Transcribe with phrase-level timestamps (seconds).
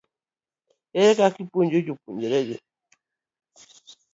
[0.99, 2.55] ere kaka ipuonjo jopuonjregi?